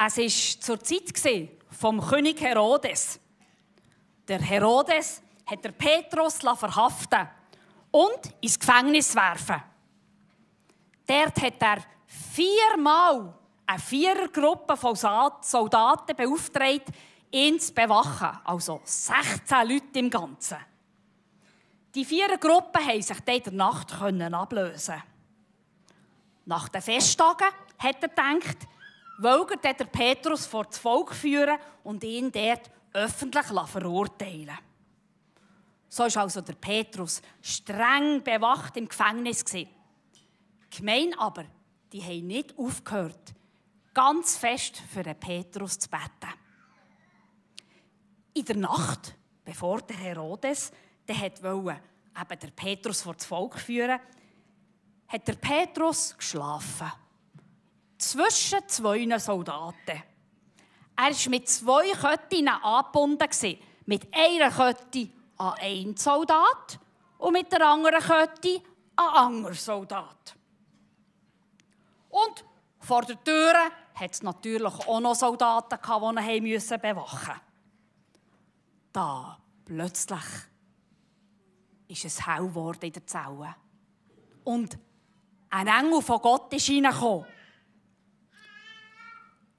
[0.00, 3.18] Es war zur Zeit vom König Herodes.
[4.28, 7.28] Der Herodes hat Petrus verhaften
[7.90, 9.60] und ins Gefängnis werfen.
[11.04, 13.34] Dort hat er viermal
[13.66, 16.90] eine Vierergruppe von Soldaten beauftragt,
[17.32, 18.38] ihn zu bewachen.
[18.44, 20.58] Also 16 Leute im Ganzen.
[21.94, 25.02] Die Vierergruppe konnten sich in der Nacht ablösen.
[26.44, 28.58] Nach den Festtagen hat er gedacht,
[29.18, 34.58] wollte er den Petrus vor das Volk führen und ihn dort öffentlich verurteilen
[35.88, 39.44] So war also der Petrus streng bewacht im Gefängnis.
[39.44, 39.68] Die
[40.70, 41.44] Gemeinde aber,
[41.92, 43.34] die haben nicht aufgehört,
[43.92, 46.34] ganz fest für den Petrus zu beten.
[48.34, 50.70] In der Nacht, bevor der Herodes
[51.06, 51.80] der wollte,
[52.20, 53.98] eben der Petrus vor das Volk führen,
[55.08, 56.92] hat der Petrus geschlafen
[57.98, 60.02] zwischen zwei Soldaten.
[60.96, 63.58] Er war mit zwei Ketten angebunden.
[63.86, 66.78] Mit einer Kette an einen Soldat
[67.18, 68.62] und mit der anderen Kette
[68.96, 70.36] an einen anderen Soldat.
[72.10, 72.44] Und
[72.80, 73.54] vor der Tür
[73.94, 77.40] hat es natürlich auch noch Soldaten, die ihn bewachen mussten.
[78.92, 80.24] Da plötzlich
[81.88, 83.54] ist es hell geworden in der Zelle.
[84.44, 84.78] Und
[85.50, 87.26] ein Engel von Gott ist reingekommen.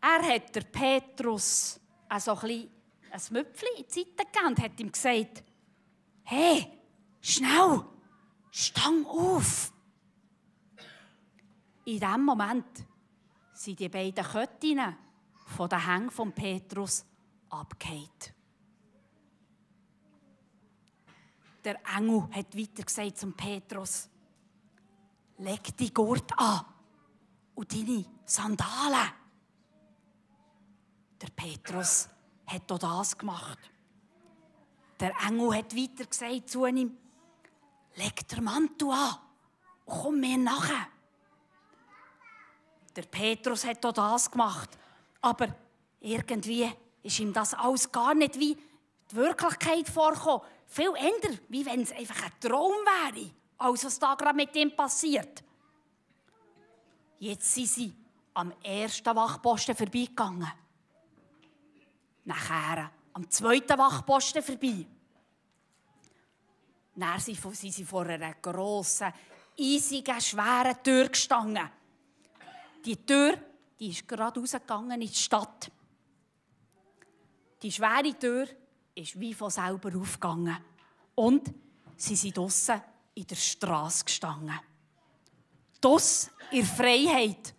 [0.02, 2.70] Er hat der Petrus also ein,
[3.12, 5.44] ein Müpfchen in die Seite gegeben und hat ihm gesagt,
[6.24, 6.68] hey,
[7.22, 7.84] schnell,
[8.52, 9.74] stang auf.
[11.86, 12.86] In diesem Moment
[13.54, 14.96] sind die beiden Köttinnen
[15.48, 17.06] von den Hängen von Petrus
[17.50, 18.34] abgehängt.
[21.64, 24.08] Der Engel hat weiter gesagt zum Petrus,
[25.40, 26.66] leg die Gurt an
[27.56, 29.12] und deine Sandalen.
[31.22, 32.08] Der Petrus
[32.48, 33.60] hat auch das gemacht.
[35.00, 36.98] Der Engel hat weiter gesagt zu ihm,
[37.96, 39.16] leg den Mantel an
[39.86, 40.88] und komm mir nachher.
[42.96, 44.70] Der Petrus hat auch das gemacht,
[45.22, 45.56] aber
[46.02, 46.70] irgendwie
[47.04, 48.58] ist ihm das alles gar nicht wie
[49.12, 50.42] die Wirklichkeit vorgekommen.
[50.68, 54.76] Viel eher, wie wenn es einfach ein Traum wäre, als was da gerade mit ihm
[54.76, 55.44] passiert.
[57.20, 57.96] Jetzt sind sie
[58.34, 60.52] am ersten Wachposten vorbeigegangen
[62.30, 64.86] nachher am zweiten Wachposten vorbei.
[66.96, 69.14] Dann sind sie vor einer grossen,
[69.58, 71.70] eisigen, schweren Tür gestanden.
[72.84, 73.38] Die Tür
[73.80, 75.72] die ist gerade rausgegangen in die Stadt.
[77.62, 78.48] Die schwere Tür
[78.94, 80.58] ist wie von selber aufgegangen.
[81.16, 81.54] Und
[81.96, 82.82] sie sind draussen
[83.16, 84.60] in der Straße gestanden.
[85.80, 87.54] Das in Freiheit.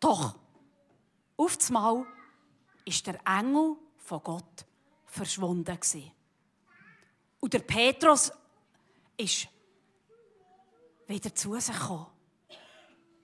[0.00, 0.34] Doch,
[1.36, 2.06] auf einmal
[2.84, 3.76] ist der Engel
[4.12, 4.66] von Gott
[5.06, 5.78] verschwunden.
[7.40, 8.30] Und der Petrus
[9.16, 9.48] ist
[11.06, 12.08] wieder zu sich gekommen.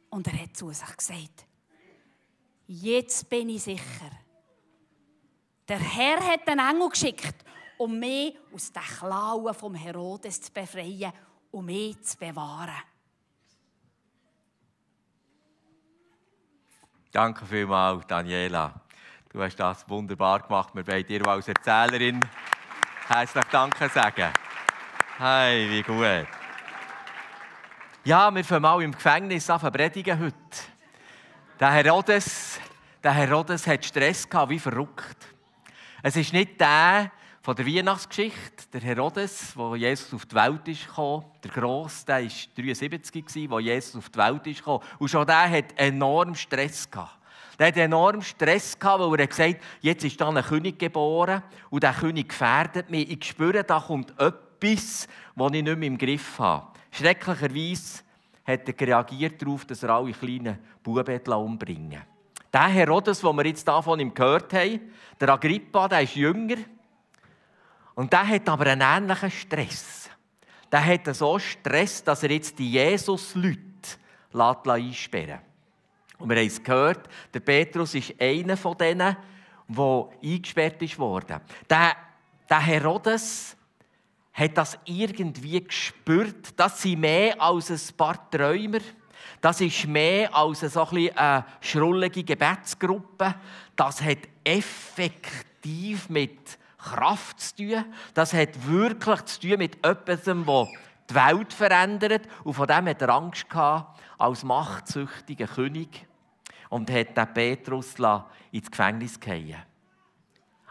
[0.08, 1.46] Und er hat zu sich gesagt,
[2.66, 4.10] jetzt bin ich sicher.
[5.68, 7.44] Der Herr hat einen Engel geschickt,
[7.76, 11.12] um mich aus den Klauen vom Herodes zu befreien
[11.50, 12.82] und mich zu bewahren.
[17.12, 18.87] Danke vielmals, Daniela.
[19.30, 20.74] Du hast das wunderbar gemacht.
[20.74, 22.18] Wir wollen dir als Erzählerin
[23.08, 24.32] herzlich Danke sagen.
[25.18, 26.26] Hey, wie gut.
[28.04, 30.34] Ja, wir fangen mal im Gefängnis an predigen heute.
[31.60, 32.58] Der Herodes,
[33.04, 35.26] der Herodes hat Stress gehabt, wie verrückt.
[36.02, 37.12] Es ist nicht der
[37.42, 41.26] von der Weihnachtsgeschichte, der Herodes, wo Jesus auf die Welt ist gekommen.
[41.44, 44.82] Der Gross, der war 73, wo Jesus auf die Welt ist gekommen.
[44.98, 47.17] Und schon der hat enorm Stress gehabt.
[47.58, 51.82] Der hatte enorm Stress, weil er gesagt hat, jetzt ist da ein König geboren und
[51.82, 53.10] der König gefährdet mich.
[53.10, 56.68] Ich spüre, da kommt etwas, das ich nicht mehr im Griff habe.
[56.92, 58.02] Schrecklicherweise
[58.46, 62.02] hat er reagiert darauf, dass er alle kleinen Buben umbringen
[62.52, 66.56] Der Herodes, den wir jetzt hier von ihm gehört haben, der Agrippa, der ist jünger.
[67.94, 70.08] Und der hat aber einen ähnlichen Stress.
[70.70, 73.58] Der hat so Stress, dass er jetzt die Jesus-Leute
[74.32, 75.47] einsperren lässt.
[76.18, 79.16] Und wir haben es gehört, der Petrus ist einer von denen,
[79.68, 81.40] der eingesperrt wurde.
[81.68, 81.96] Der,
[82.48, 83.56] der Herodes
[84.32, 86.54] hat das irgendwie gespürt.
[86.56, 88.80] Das sind mehr als ein paar Träumer.
[89.40, 93.34] Das ist mehr als so ein eine schrullige Gebetsgruppe.
[93.76, 97.84] Das hat effektiv mit Kraft zu tun.
[98.14, 100.68] Das hat wirklich zu tun mit etwas, das
[101.10, 102.26] die Welt verändert.
[102.44, 106.06] Und von dem hat er Angst gehabt, als machtsüchtiger König
[106.68, 107.94] und hat den Petrus
[108.52, 109.56] ins Gefängnis fallen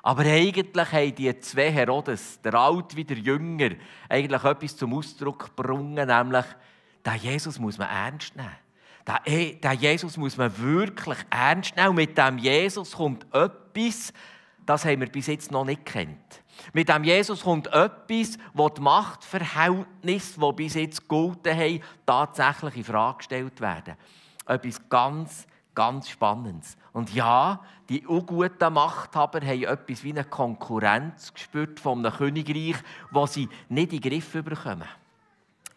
[0.08, 3.72] aber eigentlich haben die zwei Herodes, der Alt wie der Jünger,
[4.08, 6.46] eigentlich etwas zum Ausdruck gebracht, nämlich,
[7.06, 8.56] den Jesus muss man ernst nehmen.
[9.26, 11.90] Den, den Jesus muss man wirklich ernst nehmen.
[11.90, 14.14] Und mit dem Jesus kommt etwas,
[14.66, 16.42] das haben wir bis jetzt noch nicht kennt.
[16.74, 22.84] Mit dem Jesus kommt etwas, wo die Machtverhältnisse, die bis jetzt gelten haben, tatsächlich in
[22.84, 23.96] Frage gestellt werden.
[24.46, 26.78] Etwas ganz, ganz Spannendes.
[26.94, 27.60] Und ja,
[27.90, 32.78] die unguten Machthaber haben etwas wie eine Konkurrenz gespürt von einem Königreich,
[33.12, 34.88] wo sie nicht in den Griff bekommen.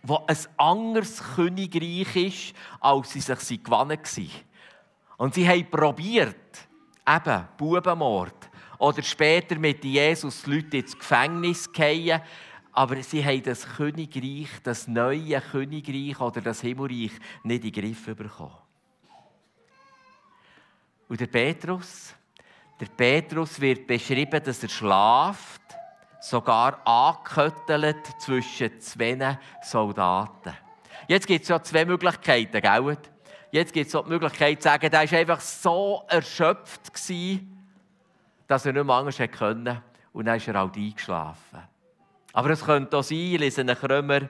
[0.03, 4.31] Wo ein anderes Königreich ist, als sie sich gewonnen waren.
[5.19, 6.69] Und sie haben probiert,
[7.07, 8.50] eben Bubenmord,
[8.81, 12.21] oder später mit Jesus Leute ins Gefängnis gehen,
[12.73, 17.13] aber sie haben das Königreich, das neue Königreich oder das Himmelreich
[17.43, 18.57] nicht in den Griff bekommen.
[21.09, 22.15] Und der Petrus,
[22.81, 25.61] der Petrus wird beschrieben, dass er schlaft,
[26.23, 30.55] sogar angeköttelt zwischen zwei Soldaten.
[31.07, 32.97] Jetzt gibt es ja zwei Möglichkeiten, gell?
[33.51, 36.93] Jetzt gibt es die Möglichkeit zu sagen, er war einfach so erschöpft,
[38.51, 39.81] dass er nicht mehr anders konnte.
[40.13, 41.61] Und dann ist er halt eingeschlafen.
[42.33, 44.23] Aber es könnte auch sein, ich lese nach Römer,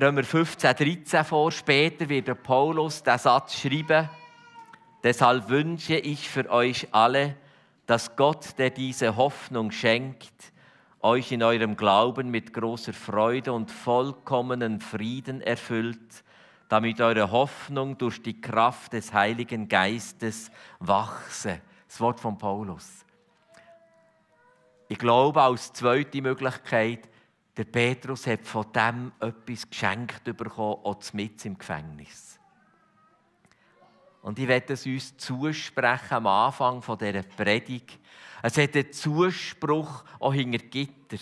[0.00, 4.08] Römer 15, 13 vor, später wird Paulus den Satz schreiben,
[5.02, 7.36] Deshalb wünsche ich für euch alle,
[7.86, 10.32] dass Gott, der diese Hoffnung schenkt,
[11.00, 16.24] euch in eurem Glauben mit großer Freude und vollkommenen Frieden erfüllt,
[16.68, 21.60] damit eure Hoffnung durch die Kraft des Heiligen Geistes wachse.
[21.92, 23.04] Das Wort von Paulus.
[24.88, 27.06] Ich glaube, als zweite Möglichkeit,
[27.54, 32.40] der Petrus hat von dem etwas geschenkt bekommen, auch mit im Gefängnis.
[34.22, 37.98] Und ich werde es uns zusprechen am Anfang dieser Predigt.
[38.42, 41.18] Es hat einen Zuspruch auch hinter Gitter.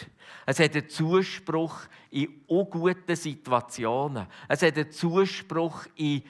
[0.46, 1.80] Es hat einen Zuspruch
[2.12, 4.24] in unguten Situationen.
[4.46, 6.22] Es hat einen Zuspruch in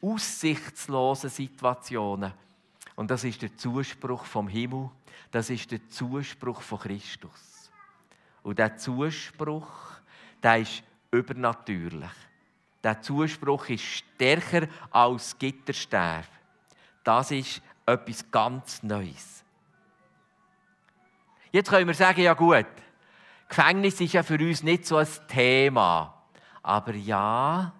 [0.00, 2.32] aussichtslosen Situationen.
[2.96, 4.90] Und das ist der Zuspruch vom Himmel.
[5.30, 7.70] Das ist der Zuspruch von Christus.
[8.42, 9.68] Und der Zuspruch,
[10.42, 12.10] der ist übernatürlich.
[12.82, 16.26] Der Zuspruch ist stärker als Gitterstäbe.
[17.02, 19.42] Das ist etwas ganz Neues.
[21.50, 22.66] Jetzt können wir sagen, ja gut,
[23.48, 26.22] Gefängnis ist ja für uns nicht so ein Thema.
[26.62, 27.72] Aber ja,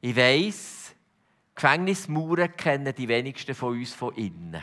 [0.00, 0.87] ich weiß,
[1.58, 4.62] Gefängnismauern kennen die wenigsten von uns von innen.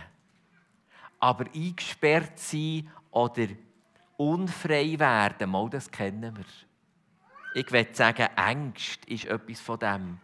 [1.19, 3.47] Aber eingesperrt sein oder
[4.15, 6.45] unfrei werden, mal das kennen wir.
[7.53, 10.19] Ich würde sagen, Angst ist etwas von dem.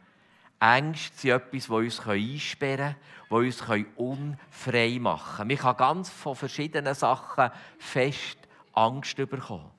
[0.61, 2.95] Ängste sind etwas, das uns einsperren
[3.27, 5.47] können, das uns unfrei machen kann.
[5.49, 8.37] Man kann ganz von verschiedenen Sachen fest
[8.71, 9.71] Angst bekommen.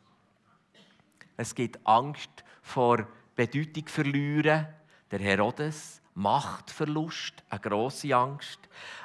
[1.39, 4.67] Es gibt Angst vor Bedeutung verlieren,
[5.11, 8.59] der Herodes, Machtverlust, eine grosse Angst.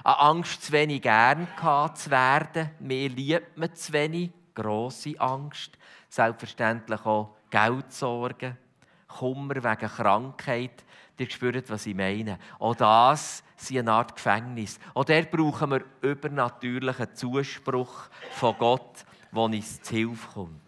[0.03, 1.47] Eine Angst, zu wenig gern
[1.93, 5.77] zu werden, mehr liebt man zu wenig, grosse Angst.
[6.09, 8.57] Selbstverständlich auch Geldsorgen,
[9.07, 10.83] Kummer wegen Krankheit.
[11.17, 12.37] Ihr spürt, was ich meine.
[12.59, 14.79] Auch das ist eine Art Gefängnis.
[14.93, 20.66] Auch dort brauchen wir übernatürlichen Zuspruch von Gott, der uns zu Hilfe kommt.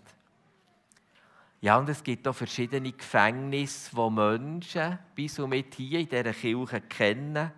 [1.62, 6.34] Ja, und es gibt auch verschiedene Gefängnisse, wo Menschen bis und mit hier in dieser
[6.34, 7.52] Kirche kennen.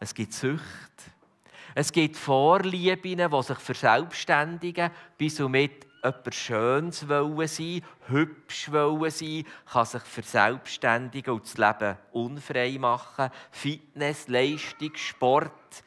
[0.00, 0.62] Es gibt Sucht.
[1.74, 9.10] Es gibt Vorlieben, die sich verselbstständigen, bis und mit etwas Schönes wollen sein, hübsch wollen
[9.10, 13.30] sein, kann sich verselbstständigen und das Leben unfrei machen.
[13.50, 15.82] Fitness, Leistung, Sport,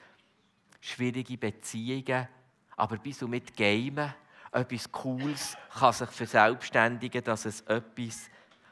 [0.82, 2.28] schwierige Beziehungen,
[2.76, 4.14] aber bis und mit Gamen,
[4.52, 8.30] etwas Cooles kann sich verselbstständigen, dass es etwas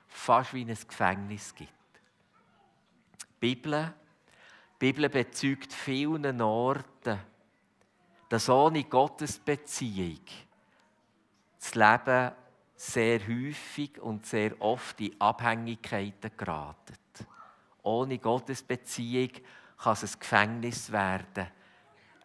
[0.07, 1.71] fast wie ein Gefängnis gibt.
[3.19, 3.93] Die Bibel,
[4.79, 7.19] die Bibel bezeugt vielen Orten,
[8.29, 10.21] dass ohne Gottesbeziehung
[11.59, 12.31] das Leben
[12.75, 16.95] sehr häufig und sehr oft in Abhängigkeiten geraten.
[17.83, 19.29] Ohne Gottesbeziehung
[19.77, 21.47] kann es ein Gefängnis werden.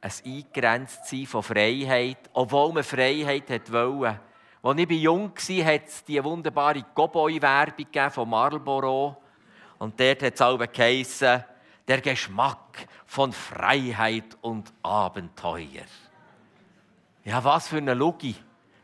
[0.02, 4.20] Ein Eingrenztsein von Freiheit, obwohl man Freiheit wollte.
[4.62, 9.22] Als ich jung war, hat es die wunderbare Cowboy-Werbung von Marlboro.
[9.78, 11.44] Und dort hat es auch geheissen,
[11.86, 15.86] der Geschmack von Freiheit und Abenteuer.
[17.24, 18.36] Ja, was für eine Logik.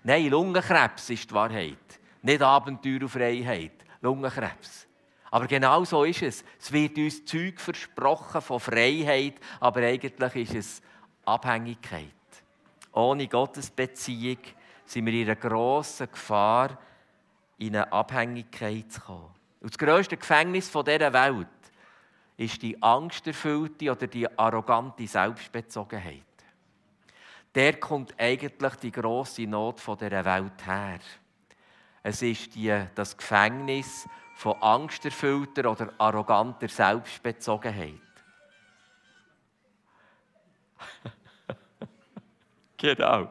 [0.03, 2.01] Nein, Lungenkrebs ist die Wahrheit.
[2.23, 3.85] Nicht Abenteuer und Freiheit.
[4.01, 4.87] Lungenkrebs.
[5.31, 6.45] Aber genau so ist es.
[6.59, 10.83] Es wird uns Zeug versprochen von Freiheit, aber eigentlich ist es
[11.27, 12.13] Abhängigkeit.
[12.93, 14.39] Ohne Gottesbeziehung
[14.87, 16.79] sind wir in einer grossen Gefahr,
[17.59, 19.35] in eine Abhängigkeit zu kommen.
[19.61, 21.49] Und das grösste Gefängnis dieser Welt
[22.37, 26.23] ist die angsterfüllte oder die arrogante Selbstbezogenheit.
[27.55, 31.01] Der kommt eigentlich die grosse Not dieser Welt her.
[32.03, 34.07] Es ist die, das Gefängnis
[34.37, 38.06] von angsterfüllter oder arroganter Selbstbezogenheit.
[42.77, 43.29] Genau.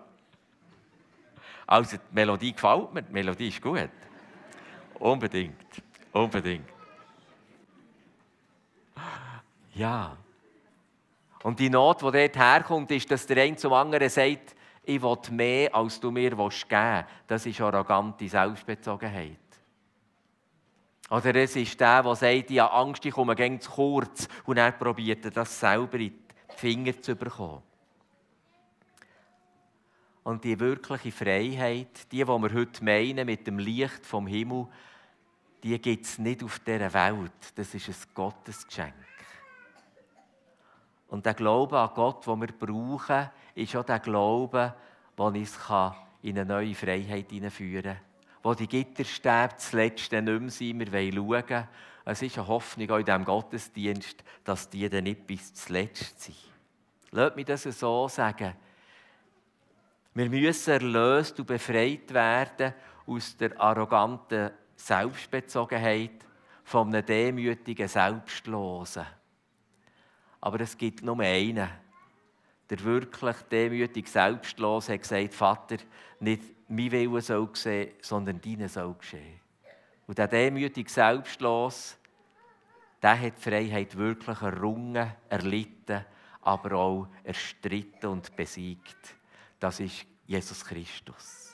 [1.68, 3.90] Also, die Melodie gefällt mir, die Melodie ist gut.
[5.00, 5.56] Unbedingt,
[6.12, 6.70] unbedingt.
[9.74, 10.16] Ja.
[11.44, 15.18] Und die Not, die dort herkommt, ist, dass der eine zum anderen sagt, ich will
[15.32, 16.68] mehr, als du mir geben willst.
[17.28, 19.38] Das ist arrogante Selbstbezogenheit.
[21.10, 24.28] Oder es ist der, der sagt, ich habe Angst, ich komme zu kurz.
[24.46, 27.62] Und er probiert das selber in die Finger zu bekommen.
[30.26, 34.66] Und die wirkliche Freiheit, die, die wir heute meinen mit dem Licht vom Himmel,
[35.62, 37.54] die gibt es nicht auf dieser Welt.
[37.54, 38.96] Das ist ein Gottesgeschenk.
[41.10, 44.74] Und der Glaube an Gott, den wir brauchen, ist auch der Glaube,
[45.16, 45.60] der uns
[46.24, 48.02] in eine neue Freiheit hineinführen kann.
[48.42, 51.68] Wo die Gitterstäbe zuletzt nicht mehr sind, wir wollen schauen.
[52.04, 56.36] Es ist eine Hoffnung auch in diesem Gottesdienst, dass die dann nicht bis zuletzt sind.
[57.12, 58.56] Lasst mich das so sagen.
[60.18, 62.74] Wir müssen erlöst und befreit werden
[63.06, 66.26] aus der arroganten Selbstbezogenheit,
[66.64, 69.06] von einem demütigen Selbstlosen.
[70.40, 71.68] Aber es gibt nur einen.
[72.70, 75.78] Der wirklich demütig Selbstlose hat gesagt, Vater,
[76.22, 79.42] nicht mein Wille soll geschehen, sondern deine soll geschehen.
[80.08, 81.98] Und der demütig Selbstlos,
[83.04, 86.06] der hat die Freiheit wirklich errungen, erlitten,
[86.42, 89.18] aber auch erstritten und besiegt.
[89.60, 91.54] Das ist Jesus Christus.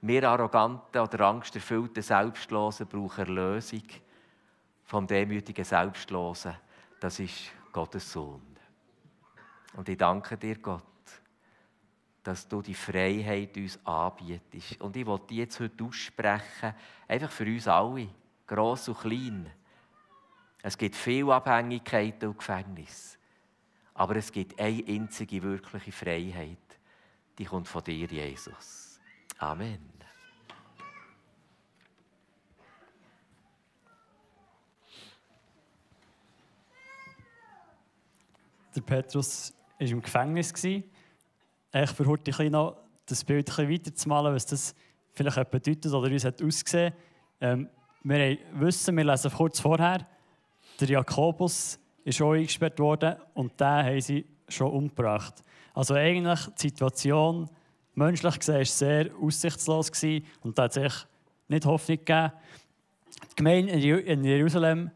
[0.00, 3.82] Wir arroganten oder angsterfüllten Selbstlosen brauchen Erlösung
[4.84, 6.54] vom demütigen Selbstlosen
[7.04, 8.40] das ist Gottes Sohn.
[9.74, 10.82] Und ich danke dir, Gott,
[12.22, 14.80] dass du die Freiheit uns anbietest.
[14.80, 16.74] Und ich wollte die jetzt heute aussprechen,
[17.06, 18.08] einfach für uns alle,
[18.46, 19.50] gross und klein.
[20.62, 23.18] Es gibt viele Abhängigkeiten und Gefängnisse.
[23.94, 26.58] Aber es gibt eine einzige wirkliche Freiheit.
[27.38, 29.00] Die kommt von dir, Jesus.
[29.38, 29.94] Amen.
[38.74, 40.52] Der Petrus war im Gefängnis.
[40.64, 40.84] Ich
[41.72, 44.74] versuche noch das Bild ein weiterzumalen, was das
[45.12, 46.92] vielleicht bedeutet oder uns hat ausgesehen
[47.40, 47.68] ähm,
[48.02, 50.06] Wir wissen, wir lesen kurz vorher,
[50.80, 55.42] der Jakobus ist schon eingesperrt worden und den haben sie schon umgebracht.
[55.72, 57.50] Also eigentlich die Situation,
[57.94, 59.90] menschlich gesehen, war sehr aussichtslos
[60.42, 60.92] und da hat sich
[61.48, 62.32] nicht Hoffnung gegeben.
[63.30, 64.90] Die Gemeinde in Jerusalem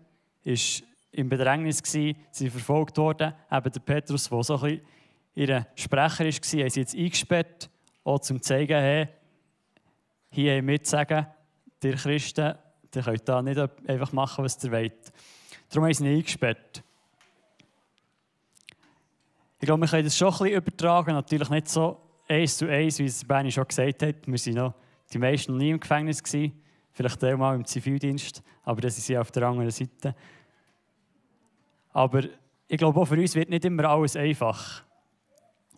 [0.45, 3.33] ist im Bedrängnis, gewesen, sie verfolgt worden.
[3.51, 4.87] Eben der Petrus, der so ein bisschen
[5.35, 7.71] ihr Sprecher war, haben sie jetzt eingesperrt,
[8.05, 9.09] auch zum zeigen, hey,
[10.31, 11.27] hier haben wir zu sagen,
[11.83, 12.55] ihr Christen,
[12.95, 15.13] ihr könnt da nicht einfach machen, was ihr wollt.
[15.71, 16.83] Darum haben sie ihn eingesperrt.
[19.61, 22.99] Ich glaube, wir können das schon ein bisschen übertragen, natürlich nicht so eins zu eins,
[22.99, 24.27] wie es Benny schon gesagt hat.
[24.27, 24.75] Wir waren
[25.13, 26.63] die meisten noch nie im Gefängnis, gewesen.
[26.93, 30.15] vielleicht einmal im Zivildienst, aber das ist sie auf der anderen Seite.
[31.93, 32.23] Aber
[32.69, 34.85] ich glaube, auch für uns wird nicht immer alles einfach.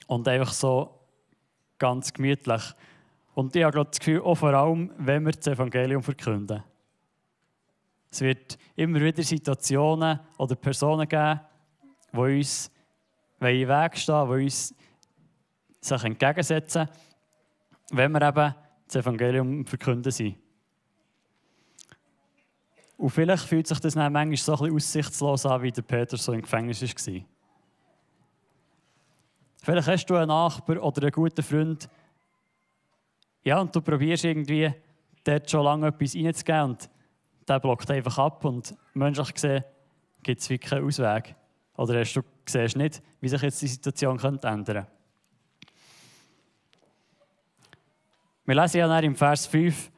[0.07, 1.01] Und einfach so
[1.79, 2.63] ganz gemütlich.
[3.35, 6.63] Und ich habe das Gefühl, auch vor allem, wenn wir das Evangelium verkünden.
[8.11, 11.41] Es wird immer wieder Situationen oder Personen geben,
[12.13, 12.71] die uns
[13.41, 14.75] in den Weg stehen, die uns
[15.81, 16.89] sich entgegensetzen,
[17.91, 18.55] wenn wir eben
[18.87, 20.37] das Evangelium verkünden sind.
[22.99, 26.19] Und vielleicht fühlt sich das dann manchmal so ein bisschen aussichtslos an, wie der Peter
[26.19, 27.21] so im Gefängnis war.
[29.63, 31.89] Vielleicht hast du einen Nachbar oder einen guten Freund,
[33.43, 34.71] ja, und du probierst irgendwie
[35.25, 36.91] dort schon lange etwas reinzugeben und
[37.49, 39.65] der blockt einfach ab und menschlich gesehen
[40.23, 41.35] gibt es wirklich keinen Ausweg.
[41.81, 44.87] Oder hast du siehst nicht, wie sich jetzt die Situation könnte ändern.
[48.45, 49.91] Wir lesen ja dann im Vers 5,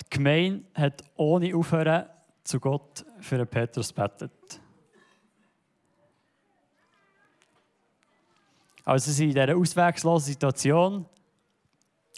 [0.00, 2.06] die Gemeinde hat ohne Aufhören
[2.44, 4.30] zu Gott für den Petrus betet.
[8.84, 11.06] Also sie sind in dieser ausweglosen Situation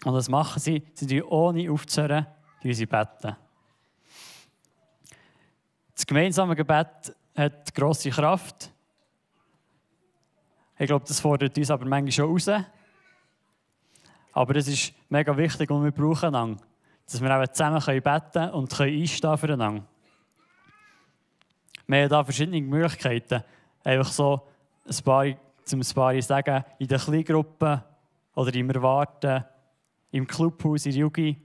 [0.04, 2.26] und das machen sie, sie tun ohne aufzuhören,
[2.60, 3.34] wie sie beten.
[5.94, 8.73] Das gemeinsame Gebet hat grosse Kraft.
[10.78, 12.50] Ich glaube, das fordert uns aber manchmal schon raus.
[14.32, 16.62] Aber es ist mega wichtig und wir brauchen einander.
[17.06, 19.84] Dass wir auch zusammen beten können und einstehen füreinander.
[21.86, 23.44] Wir haben hier verschiedene Möglichkeiten.
[23.84, 24.48] Einfach so
[24.88, 25.26] ein paar,
[25.64, 27.84] zum ein paar sagen, in der Kleingruppe
[28.34, 29.44] oder im Erwarten,
[30.10, 31.36] im Clubhaus, in der Jugend.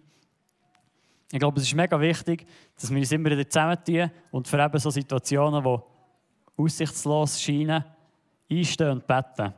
[1.32, 4.80] Ich glaube, es ist mega wichtig, dass wir uns immer wieder zusammentun und für eben
[4.80, 5.80] so Situationen, die
[6.58, 7.84] aussichtslos scheinen,
[8.50, 9.54] einstehen und beten.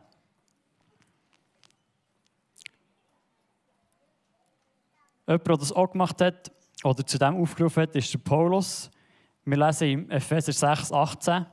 [5.28, 6.52] Jemand, der das auch gemacht hat
[6.84, 8.92] oder zu dem aufgerufen hat, ist der Paulus.
[9.46, 11.46] Wir lesen im Epheser 6, 18.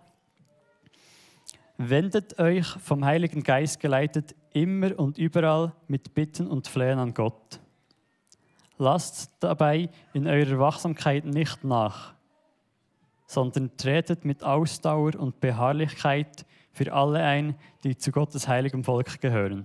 [1.77, 7.61] Wendet euch vom Heiligen Geist geleitet immer und überall mit Bitten und Flehen an Gott.
[8.79, 12.15] Lasst dabei in eurer Wachsamkeit nicht nach,
[13.27, 16.45] sondern tretet mit Ausdauer und Beharrlichkeit
[16.79, 19.65] für alle ein, die zu Gottes heiligem Volk gehören.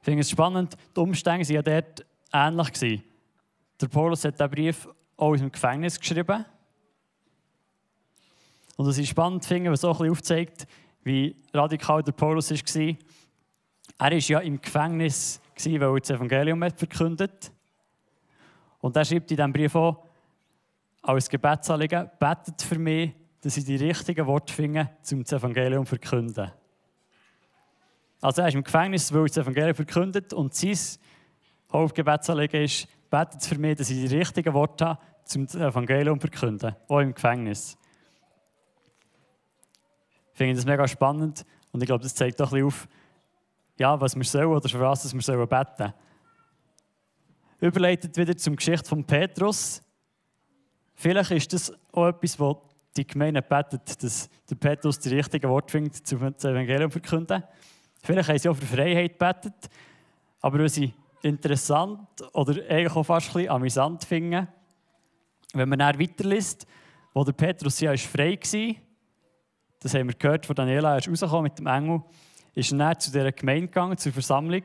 [0.00, 3.02] Ich finde es spannend, die Umstände waren ja dort ähnlich.
[3.78, 6.46] Der Paulus hat diesen Brief auch aus dem Gefängnis geschrieben.
[8.76, 10.66] Und es ist spannend, finde, was so ein bisschen aufzeigt,
[11.02, 12.96] wie radikal der Paulus war.
[13.98, 17.52] Er war ja im Gefängnis, weil er das Evangelium hat verkündet
[18.80, 20.05] Und er schreibt in diesem Brief auch,
[21.06, 25.90] als Gebetsanliegen, betet für mich, dass ich die richtigen Worte finde, um das Evangelium zu
[25.90, 26.50] verkünden.
[28.20, 30.76] Also er ist im Gefängnis, weil er das Evangelium verkündet und sein
[31.72, 35.00] Hauptgebetsanliegen ist, betet für mich, dass ich die richtigen Worte habe,
[35.36, 37.76] um das Evangelium zu verkünden, auch im Gefängnis.
[40.32, 42.88] Ich finde das mega spannend und ich glaube, das zeigt auch ein bisschen auf,
[43.78, 45.92] ja, was wir sollen oder für was wir sollen beten.
[47.60, 49.82] Überleitet wieder zum Geschichte von Petrus.
[50.96, 52.62] Vielleicht ist das auch etwas, wo
[52.96, 57.44] die Gemeinde betet, dass der Petrus die richtigen Worte findet, zum Evangelium zu verkünden.
[58.02, 59.68] Vielleicht haben sie auch für Freiheit betet,
[60.40, 64.48] aber was sie interessant oder eigentlich auch fast ein bisschen amüsant finden,
[65.52, 66.66] wenn man dann weiterliest,
[67.12, 68.74] wo der Petrus ja frei war,
[69.80, 72.02] das haben wir gehört von Daniela, er ist rausgekommen mit dem Engel,
[72.54, 74.62] ist dann zu dieser Gemeinde gegangen, zur Versammlung,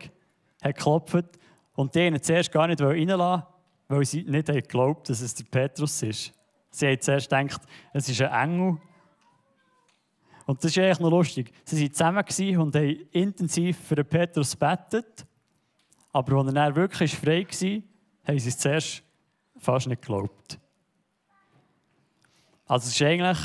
[0.61, 1.25] hat geklopft
[1.73, 3.43] und die ihn zuerst gar nicht reinlassen
[3.91, 6.33] weil sie nicht geglaubt dass es der Petrus ist.
[6.69, 7.61] Sie haben zuerst gedacht,
[7.93, 8.77] es ist ein Engel.
[10.45, 11.51] Und das ist eigentlich noch lustig.
[11.65, 15.25] Sie waren zusammen und haben intensiv für den Petrus gebetet.
[16.11, 17.81] Aber als er dann wirklich frei war,
[18.27, 19.03] haben sie es zuerst
[19.57, 20.59] fast nicht geglaubt.
[22.65, 23.37] Also es ist eigentlich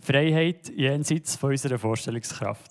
[0.00, 2.70] Freiheit jenseits von unserer Vorstellungskraft.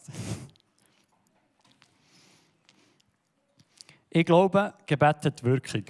[4.16, 5.86] Ich glaube, Gebet hat Wirkung.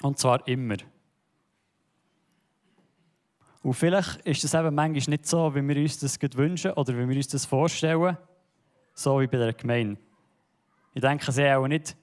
[0.00, 0.76] Und zwar immer.
[3.62, 7.06] Und vielleicht ist es eben manchmal nicht so, wie wir uns das wünschen oder wie
[7.06, 8.16] wir uns das vorstellen,
[8.94, 10.00] so wie bei der Gemeinde.
[10.94, 11.94] Ich denke, sie haben auch nicht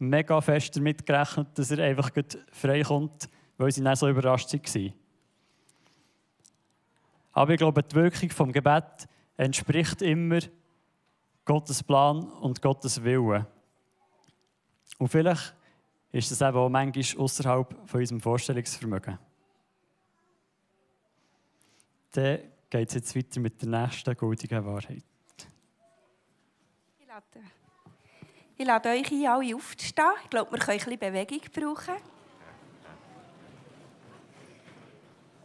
[0.00, 2.10] mega fest damit gerechnet, dass er einfach
[2.50, 4.94] frei kommt, weil sie dann so überrascht waren.
[7.30, 10.40] Aber ich glaube, die Wirkung vom Gebet entspricht immer
[11.44, 13.46] Gottes Plan und Gottes Willen.
[14.98, 15.54] Und vielleicht
[16.12, 19.18] ist das eben auch manchmal außerhalb von unserem Vorstellungsvermögen.
[22.12, 22.38] Dann
[22.70, 25.02] geht es jetzt weiter mit der nächsten gültigen Wahrheit.
[26.98, 27.46] Ich lade,
[28.56, 30.12] ich lade euch ein, alle aufzustehen.
[30.22, 31.94] Ich glaube, wir können ein bisschen Bewegung brauchen.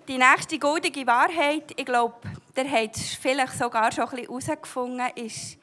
[0.08, 2.16] Die nächste goldige Wahrheit, ich glaube,
[2.56, 5.58] der hat es vielleicht sogar schon ein bisschen herausgefunden, ist,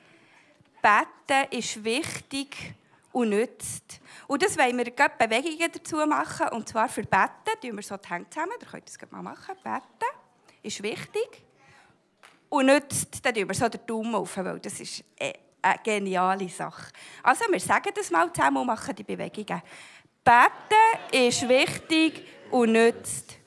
[0.81, 2.75] Beten ist wichtig
[3.16, 3.98] und nützt.
[4.26, 6.48] Und das wollen wir gerade Bewegungen dazu machen.
[6.48, 9.55] Und zwar für Beten, tun wir so die Hände zusammen, ihr könnt das mal machen.
[9.64, 10.11] Beten
[10.62, 11.42] ist wichtig
[12.50, 16.92] und nützt, dann tun wir so den Daumen auf, weil das ist eine geniale Sache.
[17.22, 19.62] Also wir sagen das mal zusammen und machen die Bewegungen.
[20.22, 23.38] Beten ist wichtig und nützt.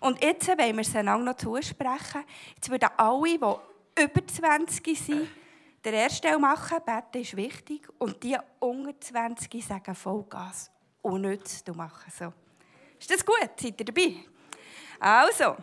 [0.00, 2.22] Und jetzt wollen wir es einander noch zusprechen.
[2.54, 5.28] Jetzt würden alle, die über 20 sind,
[5.84, 6.78] den ersten machen.
[6.84, 7.88] Beten ist wichtig.
[7.98, 10.70] Und die unter 20 sagen Vollgas.
[11.02, 12.32] Und nicht machen so.
[12.98, 13.50] Ist das gut?
[13.56, 14.14] Seid ihr dabei?
[15.00, 15.56] Also,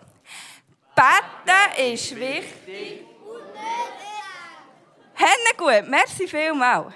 [0.96, 3.06] beten ist wichtig.
[5.14, 5.90] Hände gut.
[5.90, 6.94] Merci vielmals.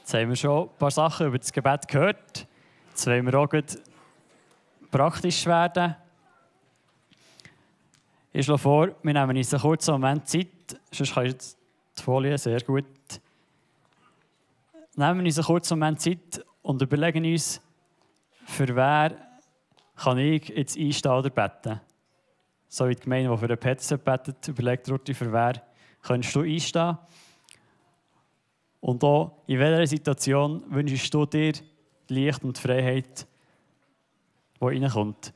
[0.00, 2.46] Jetzt haben wir schon ein paar Sachen über das Gebet gehört.
[2.90, 3.48] Jetzt wollen wir auch
[4.90, 5.96] praktisch werden.
[8.34, 11.56] Ich schlage vor, wir nehmen uns einen kurzen Moment Zeit, sonst kannst du
[11.98, 12.86] Die Folie, sehr gut.
[14.96, 17.60] Nehmen wir uns einen kurzen Moment Zeit und überlegen uns,
[18.46, 19.14] für wer
[19.96, 21.78] kann ich jetzt einstehen oder beten.
[22.68, 25.62] So wie die Gemeinde, die für den Peter betet, überlegt Rutti, für wer
[26.00, 26.96] kannst du einstehen.
[28.80, 31.62] Und auch in welcher Situation wünschst du dir die
[32.14, 33.26] Licht und die Freiheit,
[34.58, 35.34] die reinkommt.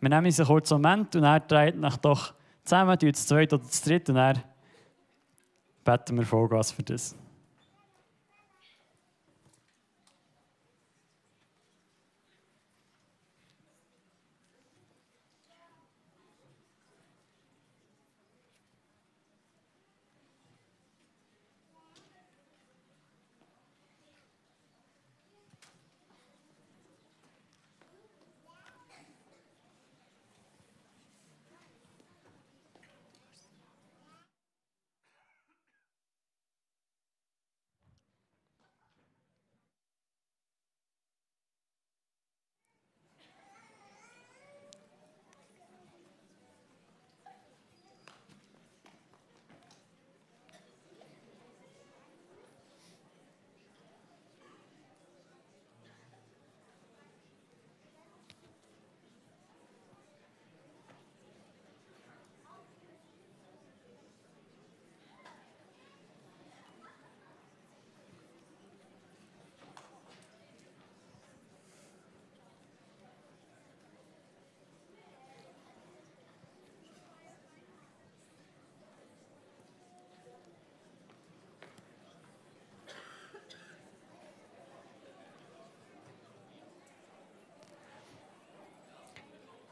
[0.00, 2.34] Wir nehmen uns einen kurzen Moment und er dreht nach doch
[2.64, 4.42] zusammen, zu zweit oder zu dritt und dann
[5.84, 7.16] beten wir Vollgas für das.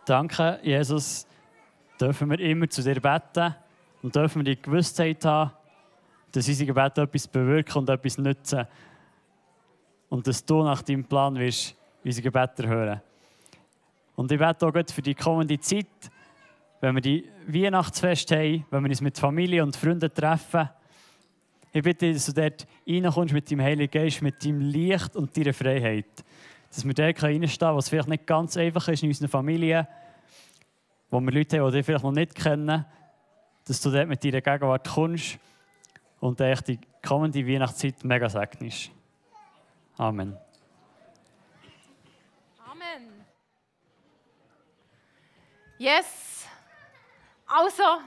[0.06, 1.26] Danke, Jesus,
[2.00, 3.56] dürfen wir immer zu dir beten
[4.02, 5.50] und dürfen wir die Gewissheit haben,
[6.30, 8.68] dass unsere Gebete etwas bewirken und etwas nützen.
[10.08, 13.02] Und dass du nach deinem Plan wirst unsere Gebete hören.
[14.14, 15.88] Und ich bete auch gut für die kommende Zeit,
[16.80, 20.70] wenn wir die Weihnachtsfest haben, wenn wir uns mit Familie und Freunden treffen.
[21.72, 25.52] Ich bitte, dass du dort reinkommst mit deinem Heiligen Geist, mit deinem Licht und deiner
[25.52, 26.24] Freiheit
[26.76, 29.88] dass wir dort reinstehen können, was vielleicht nicht ganz einfach ist in unserer Familie,
[31.08, 32.84] wo wir Leute haben, die dich vielleicht noch nicht kennen,
[33.64, 35.38] dass du dort mit deiner Gegenwart kommst
[36.20, 38.90] und echt die kommende Weihnachtszeit mega segnest.
[39.96, 40.36] Amen.
[42.70, 43.24] Amen.
[45.78, 46.46] Yes.
[47.46, 48.02] Also,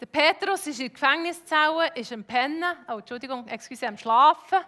[0.00, 4.60] der Petrus ist in der Gefängniszelle, ist am Pennen, oh, Entschuldigung, excuse, am Schlafen.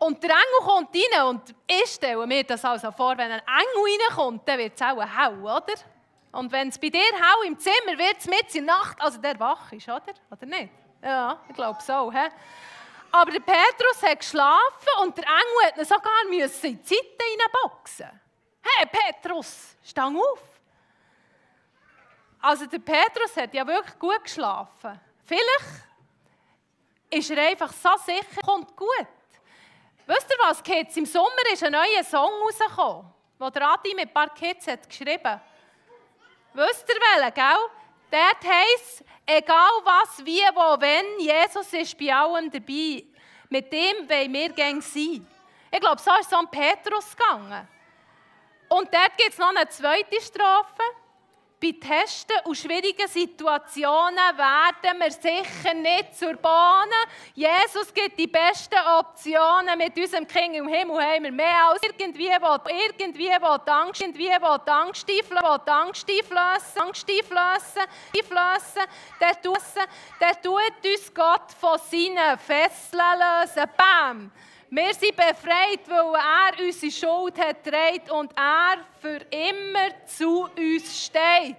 [0.00, 3.98] Und der Engel kommt rein und ich stelle mir das also vor, wenn ein Engel
[4.08, 5.74] reinkommt, dann wird es auch hell, oder?
[6.32, 9.18] Und wenn es bei dir hell im Zimmer wird, es mit in der Nacht, also
[9.18, 10.14] der wach ist, oder?
[10.30, 10.72] Oder nicht?
[11.02, 12.10] Ja, ich glaube so.
[12.10, 12.28] He?
[13.12, 17.18] Aber der Petrus hat geschlafen und der Engel hat ihn sogar müssen in die Seite
[17.20, 18.20] reinboxen.
[18.62, 20.40] Hey Petrus, stang auf!
[22.40, 24.98] Also der Petrus hat ja wirklich gut geschlafen.
[25.26, 25.84] Vielleicht
[27.10, 29.06] ist er einfach so sicher, kommt gut.
[30.06, 30.96] Wisst ihr was, Kids?
[30.96, 34.88] Im Sommer ist ein neuer Song rausgekommen, den der Adi mit ein paar Kids hat
[34.88, 35.40] geschrieben
[36.52, 37.56] Wisst ihr welchen, gell?
[38.10, 43.04] Dort heisst, egal was, wie, wo, wenn, Jesus ist bei allem dabei.
[43.48, 45.26] Mit dem wollen wir gerne sein.
[45.70, 47.68] Ich glaube, so ist es um Petrus gegangen.
[48.68, 50.82] Und dort gibt es noch eine zweite Strophe.
[51.62, 56.88] Bei Testen und schwierigen Situationen werden wir sicher nicht zur Bahn.
[57.34, 59.76] Jesus gibt die besten Optionen.
[59.76, 64.30] Mit unserem Kind im Himmel haben wir mehr als irgendwie, wo irgendwie wo Angst, irgendwie
[64.40, 67.82] wo Angst einflößen, wo Angst einflößen, Angst einflößen,
[68.16, 68.82] einflößen.
[69.20, 69.60] Der tut,
[70.18, 73.70] der tut uns Gott von seinen Fesseln lösen.
[73.76, 74.32] Bam!
[74.72, 81.06] Wir sind befreit, weil er unsere Schuld hat trägt und er für immer zu uns
[81.06, 81.56] steht.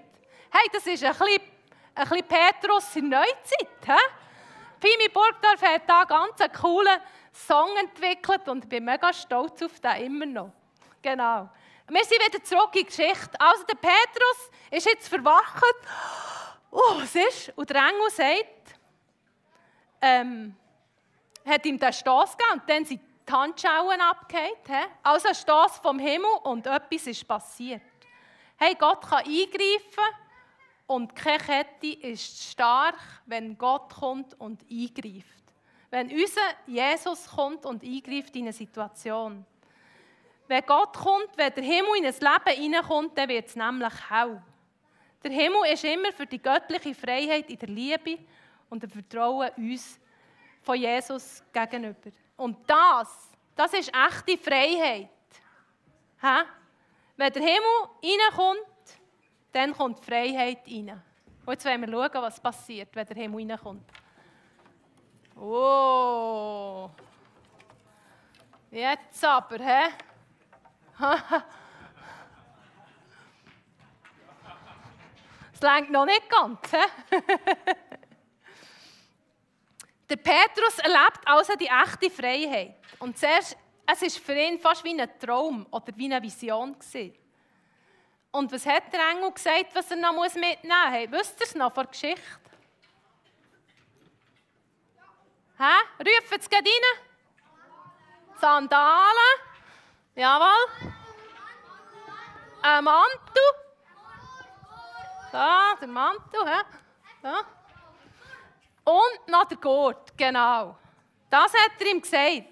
[0.49, 1.41] Hey, das ist ein bisschen,
[1.93, 3.67] ein bisschen Petrus in Neuzeit.
[3.85, 3.99] He?
[4.79, 7.01] Pimi Burgdorf hat da ganz einen coolen
[7.33, 10.51] Song entwickelt und ich bin mega stolz auf den immer noch.
[11.01, 11.49] Genau.
[11.89, 13.31] Wir sind wieder zurück in die Geschichte.
[13.39, 15.61] Also der Petrus ist jetzt verwacht.
[16.71, 17.51] Oh, was ist?
[17.57, 18.79] Und der Engel sagt,
[20.01, 20.55] ähm,
[21.45, 24.89] hat ihm den Stoß gegeben und dann sind die Handschauen abgehakt.
[25.03, 27.81] Also ein Stoß vom Himmel und etwas ist passiert.
[28.57, 30.15] Hey, Gott kann eingreifen
[30.87, 35.41] und keine Kette ist stark, wenn Gott kommt und eingreift.
[35.89, 39.45] Wenn unser Jesus kommt und eingreift in eine Situation.
[40.47, 44.41] Wenn Gott kommt, wenn der Himmel in ein Leben hineinkommt, dann wird es nämlich hell.
[45.23, 48.17] Der Himmel ist immer für die göttliche Freiheit in der Liebe
[48.69, 49.99] und ein Vertrauen uns
[50.61, 52.11] von Jesus gegenüber.
[52.37, 55.09] Und das, das ist echte Freiheit.
[56.21, 56.43] Hä?
[57.17, 58.99] Wenn der Himmel reinkommt,
[59.51, 61.01] dann kommt Freiheit rein.
[61.45, 63.91] Und jetzt wollen wir schauen, was passiert, wenn der Himmel reinkommt.
[65.35, 66.89] Oh!
[68.69, 69.89] Jetzt aber, hä?
[75.53, 76.85] Es längt noch nicht ganz, hä?
[80.11, 82.75] Der Petrus erlebt also die echte Freiheit.
[82.99, 83.55] Und zuerst,
[83.87, 86.77] es war für ihn fast wie ein Traum oder wie eine Vision.
[86.77, 87.17] Gewesen.
[88.29, 90.91] Und was hat der Engel gesagt, was er noch mitnehmen muss?
[90.91, 92.21] Hey, wisst ihr es noch von der Geschichte?
[95.57, 95.77] Hä?
[95.99, 97.05] Rufen es gerade rein?
[98.41, 99.39] Sandalen.
[100.15, 100.93] Jawohl.
[102.63, 103.43] Ein Mantel.
[105.31, 106.45] Da, der Mantel.
[106.45, 106.63] Hä?
[107.21, 107.60] Da.
[108.83, 110.75] Und noch der Gurt, genau.
[111.29, 112.51] Das hat er ihm gesagt.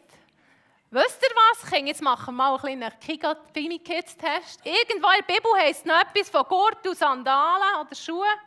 [0.92, 1.88] Wisst ihr was, Kinder?
[1.88, 4.66] Jetzt machen wir mal einen kleinen Fimi Kids Test.
[4.66, 8.40] Irgendwo in der Bibel heisst noch etwas von Gurt und Sandalen oder Schuhen.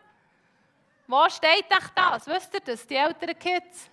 [1.07, 2.27] Wo steht euch das?
[2.27, 3.91] Wisst ihr das, die älteren Kids?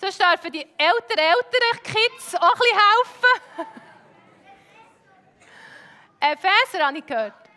[0.00, 3.66] Sonst dürfen die älteren, älteren Kids auch ein bisschen helfen.
[6.20, 7.47] Epheser habe ich gehört.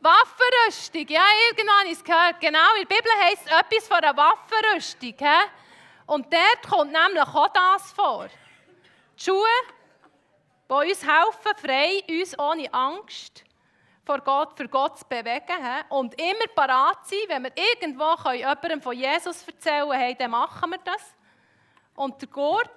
[0.00, 2.40] Waffenrüstung, ja, irgendwann habe ich es gehört.
[2.40, 5.14] Genau, in der Bibel heisst es etwas von einer Waffenrüstung.
[5.18, 5.48] He?
[6.06, 8.28] Und dort kommt nämlich auch das vor.
[9.18, 9.46] Die Schuhe,
[10.68, 13.44] die uns helfen, frei, uns ohne Angst
[14.06, 15.46] vor Gott, für Gott zu bewegen.
[15.46, 15.84] He?
[15.90, 20.78] Und immer parat sein, wenn wir irgendwo jemandem von Jesus erzählen können, dann machen wir
[20.78, 21.14] das.
[21.94, 22.70] Und der Gurt,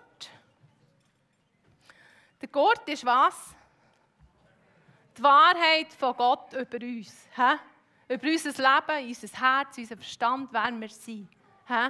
[2.42, 3.56] der Gurt ist was?
[5.18, 7.28] Die Wahrheit von Gott über uns.
[7.36, 8.14] He?
[8.14, 11.30] Über unser Leben, unser Herz, unser Verstand, wer wir sind.
[11.68, 11.90] He?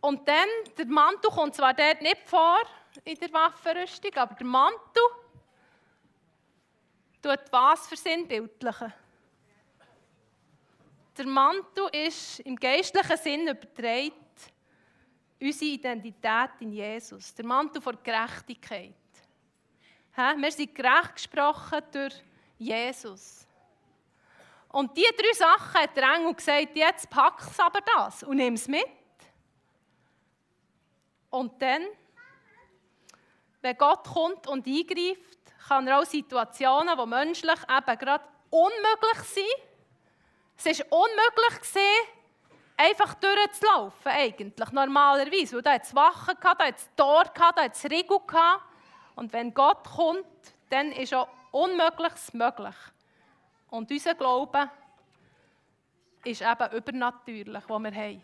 [0.00, 2.60] Und dann, der Mantel kommt zwar dort nicht vor
[3.04, 5.02] in der Waffenrüstung, aber der Mantel
[7.22, 8.92] tut was versinnbildlichen.
[11.18, 14.14] Der Mantel ist im geistlichen Sinn überträgt
[15.40, 17.34] unsere Identität in Jesus.
[17.34, 18.94] Der Mantel vor Gerechtigkeit.
[20.14, 22.14] Wir sind gerecht gesprochen durch
[22.58, 23.46] Jesus.
[24.68, 28.54] Und diese drei Sachen hat der Engel gesagt, jetzt pack es aber das und nimm
[28.54, 28.86] es mit.
[31.30, 31.86] Und dann,
[33.60, 39.44] wenn Gott kommt und eingreift, kann er auch Situationen, die menschlich eben gerade unmöglich sind.
[40.62, 42.08] Es war unmöglich, gewesen,
[42.76, 45.56] einfach durchzulaufen, eigentlich, normalerweise.
[45.56, 48.18] Weil da hat es Wachen, da hat es Tor, da hat es Riegel.
[49.20, 50.24] Und wenn Gott kommt,
[50.70, 52.74] dann ist auch Unmögliches möglich.
[53.68, 54.70] Und unser Glaube
[56.24, 58.22] ist eben übernatürlich, was wir haben.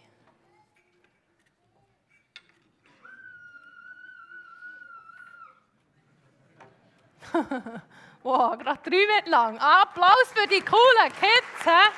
[8.23, 9.59] wow, gerade drei Minuten lang.
[9.59, 11.63] Applaus für die coolen Kids.
[11.63, 11.91] He?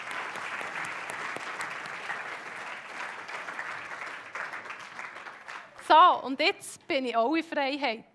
[5.86, 8.07] So, und jetzt bin ich auch in Freiheit.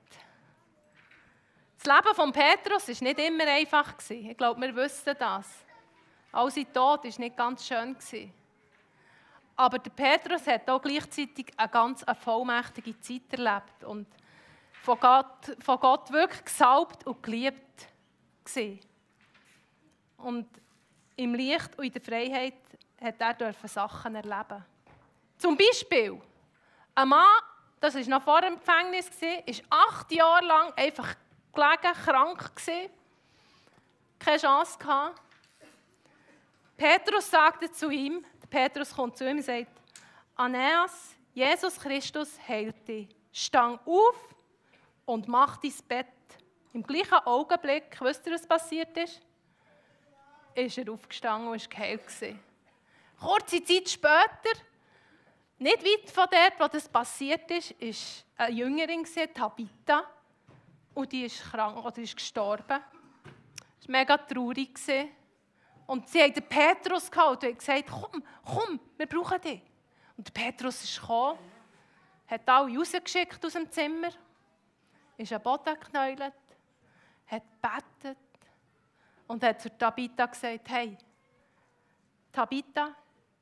[1.83, 3.93] Das Leben von Petrus war nicht immer einfach.
[4.09, 5.47] Ich glaube, wir wissen das.
[6.31, 7.97] Auch sein Tod war nicht ganz schön.
[9.57, 14.07] Aber der Petrus hat auch gleichzeitig eine ganz vollmächtige Zeit erlebt und
[14.81, 17.87] von Gott, von Gott wirklich gesalbt und geliebt
[18.45, 20.25] war.
[20.25, 20.47] Und
[21.17, 22.61] im Licht und in der Freiheit
[23.01, 24.63] hat er dürfen Sachen erleben.
[25.37, 26.19] Zum Beispiel,
[26.95, 27.27] ein Mann,
[27.81, 29.11] das war noch vor dem Gefängnis,
[29.45, 31.13] ist acht Jahre lang einfach
[31.53, 32.89] gelegen, krank gewesen,
[34.19, 35.21] keine Chance gehabt.
[36.75, 39.71] Petrus sagte zu ihm, Petrus kommt zu ihm und sagt,
[40.35, 43.07] Aeneas, Jesus Christus heilt dich.
[43.31, 44.35] Stang auf
[45.05, 46.07] und mach dein Bett.
[46.73, 49.21] Im gleichen Augenblick, wisst ihr, was passiert ist?
[50.55, 52.01] Ist er aufgestanden und ist geheilt.
[53.19, 54.59] Kurze Zeit später,
[55.59, 60.03] nicht weit von dort, wo das passiert ist, ist eine Jüngerin, Tabitha,
[60.93, 62.81] und die ist krank oder ist gestorben.
[63.79, 64.77] Das war mega traurig.
[65.85, 69.61] Und sie haben den Petrus geholt und gesagt, komm, komm, wir brauchen dich.
[70.15, 71.39] Und der Petrus ist gekommen,
[72.27, 74.09] hat alle rausgeschickt aus dem Zimmer,
[75.17, 78.17] ist am Boden geknäult, hat gebetet
[79.27, 80.97] und hat zur Tabitha gesagt, hey,
[82.31, 82.95] Tabitha,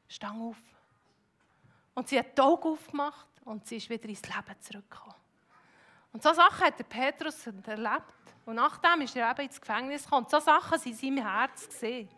[0.08, 0.58] stang auf.
[1.94, 5.21] Und sie hat die Augen aufgemacht und sie ist wieder ins Leben zurückgekommen.
[6.14, 8.14] Und so Sachen hat der Petrus erlebt.
[8.46, 10.26] Und nachdem ist er eben ins Gefängnis gekommen.
[10.26, 11.68] Und so Sachen waren in seinem Herz.
[11.68, 12.10] Gewesen.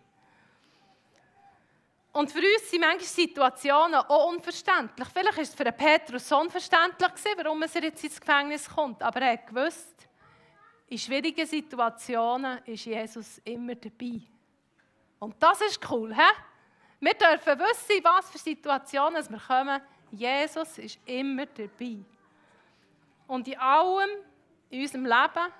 [2.14, 5.08] Und für uns sind manche Situationen auch unverständlich.
[5.10, 9.02] Vielleicht war es für Petrus so unverständlich, warum er jetzt ins Gefängnis kommt.
[9.02, 10.08] Aber er hat gewusst,
[10.88, 14.22] in schwierigen Situationen ist Jesus immer dabei.
[15.18, 16.30] Und das ist cool, hä?
[17.00, 19.82] Wir dürfen wissen, was für Situationen wir kommen.
[20.12, 21.98] Jesus ist immer dabei.
[23.28, 24.10] Und in allem
[24.70, 25.54] in unserem Leben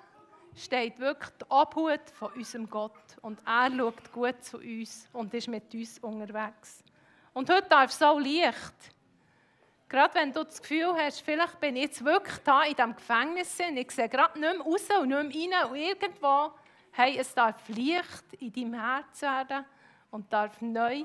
[0.56, 2.92] steht wirklich die Obhut von unserem Gott.
[3.22, 6.82] Und er schaut gut zu uns und ist mit uns unterwegs.
[7.32, 8.74] Und heute darf es so leicht.
[9.88, 13.58] Gerade wenn du das Gefühl hast, vielleicht bin ich jetzt wirklich da in diesem Gefängnis,
[13.58, 16.52] ich sehe gerade nicht mehr raus und nicht mehr rein und irgendwo,
[16.92, 19.64] hey, es darf Licht in deinem Herz werden
[20.10, 21.04] und darf neu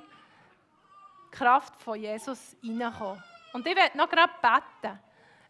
[1.30, 3.24] Kraft von Jesus reinkommen.
[3.54, 5.00] Und ich werde noch gerade beten.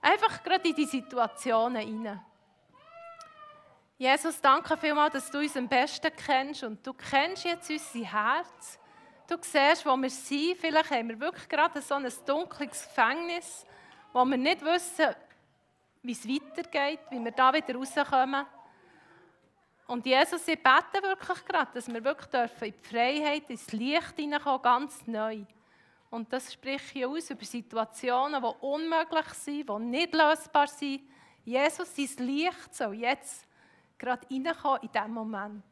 [0.02, 2.26] Einfach gerade in die Situationen hinein.
[3.98, 8.80] Jesus, danke vielmals, dass du uns am besten kennst und du kennst jetzt unser Herz.
[9.28, 10.58] Du siehst, wo wir sind.
[10.58, 13.66] Vielleicht haben wir wirklich gerade so ein dunkles Gefängnis,
[14.14, 15.14] wo wir nicht wissen,
[16.02, 18.46] wie es weitergeht, wie wir da wieder rauskommen.
[19.86, 24.16] Und Jesus, ich bete wirklich gerade, dass wir wirklich dürfen in die Freiheit, ins Licht
[24.16, 25.44] hineinkommen, ganz neu.
[26.10, 31.02] Und das spricht hier aus über Situationen, die unmöglich sind, die nicht lösbar sind.
[31.46, 33.48] Jesus, sein Licht soll jetzt
[33.98, 35.64] gerade reinkommen in diesem Moment.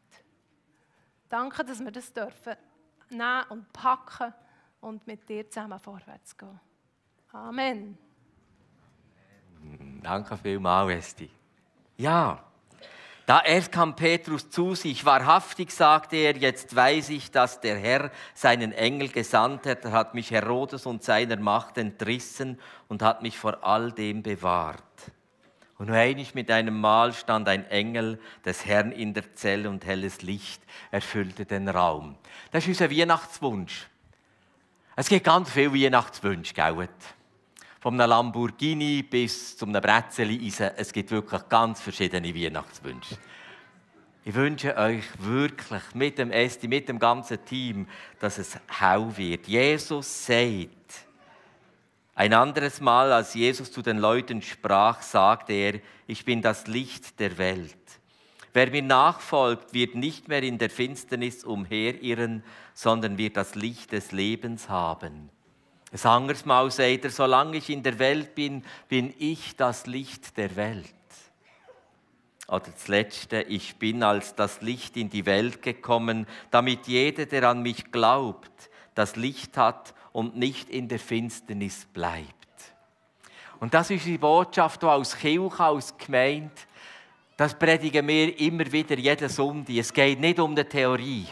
[1.29, 2.55] Danke, dass wir das dürfen
[3.09, 4.33] nehmen und packen
[4.81, 6.59] und mit dir zusammen vorwärts gehen.
[7.31, 7.97] Amen.
[10.01, 11.29] Danke vielmals, Esti.
[11.97, 12.46] Ja,
[13.27, 15.03] da erst kam Petrus zu sich.
[15.03, 19.83] Wahrhaftig, sagte er, jetzt weiß ich, dass der Herr seinen Engel gesandt hat.
[19.83, 24.81] Er hat mich Herodes und seiner Macht entrissen und hat mich vor all dem bewahrt.
[25.77, 30.21] Und einig mit einem Mal stand ein Engel des Herrn in der Zelle und helles
[30.21, 32.15] Licht erfüllte den Raum.
[32.51, 33.89] Das ist unser Weihnachtswunsch.
[34.95, 36.87] Es gibt ganz viele Weihnachtswünsche, gell?
[37.87, 40.71] Vom Lamborghini bis zum Bretzeli-Eisen.
[40.75, 43.17] Es gibt wirklich ganz verschiedene Weihnachtswünsche.
[44.25, 47.87] Ich wünsche euch wirklich mit dem Esti, mit dem ganzen Team,
[48.19, 49.47] dass es hell wird.
[49.47, 51.05] Jesus sagt,
[52.13, 57.21] ein anderes Mal, als Jesus zu den Leuten sprach, sagte er, ich bin das Licht
[57.21, 57.77] der Welt.
[58.51, 64.11] Wer mir nachfolgt, wird nicht mehr in der Finsternis umherirren, sondern wird das Licht des
[64.11, 65.29] Lebens haben.
[66.05, 70.37] Ein anderes Mal sagt er, solange ich in der Welt bin, bin ich das Licht
[70.37, 70.93] der Welt.
[72.47, 77.43] Oder das Letzte, ich bin als das Licht in die Welt gekommen, damit jeder, der
[77.49, 82.33] an mich glaubt, das Licht hat und nicht in der Finsternis bleibt.
[83.59, 86.51] Und das ist die Botschaft, die als Kirche, als Gemeinde,
[87.35, 89.75] das predigen wir immer wieder, jeden Sonntag.
[89.75, 91.27] Es geht nicht um die Theorie.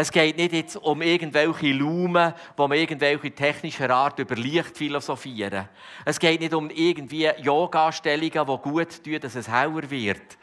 [0.00, 5.68] Es geht nicht jetzt um irgendwelche Lumen, wo man irgendwelche technischer Art über Licht philosophieren.
[6.04, 10.38] Es geht nicht um irgendwie Yoga-Stellungen, die gut tun, dass es heller wird.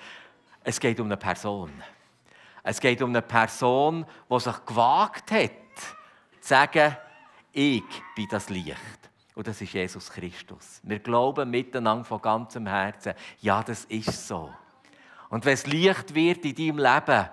[0.61, 1.71] Es geht um eine Person.
[2.63, 5.51] Es geht um eine Person, die sich gewagt hat,
[6.41, 6.97] zu sagen,
[7.53, 8.75] ich bin das Licht.
[9.35, 10.81] Und das ist Jesus Christus.
[10.83, 14.53] Wir glauben miteinander von ganzem Herzen, ja, das ist so.
[15.29, 17.29] Und wenn es Licht wird in deinem Leben,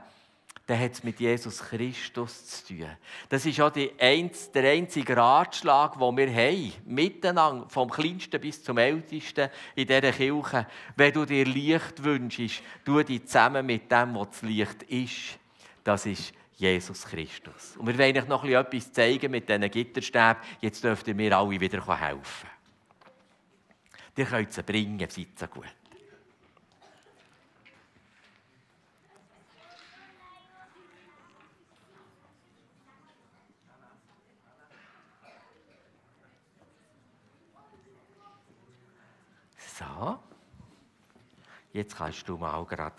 [0.67, 2.87] dann hat es mit Jesus Christus zu tun.
[3.29, 9.51] Das ist auch der einzige Ratschlag, den wir haben, miteinander, vom Kleinsten bis zum Ältesten
[9.75, 10.67] in dieser Kirche.
[10.97, 15.39] Wenn du dir Licht wünschst, tu dich zusammen mit dem, was das Licht ist.
[15.83, 17.77] Das ist Jesus Christus.
[17.77, 20.41] Und wir wollen euch noch etwas zeigen mit diesen Gitterstäben.
[20.61, 22.49] Jetzt dürft ihr mir alle wieder helfen.
[24.17, 25.65] Ihr könnt sie bringen, seid so gut.
[39.79, 40.19] So.
[41.73, 42.95] Jetzt kannst du mal gerade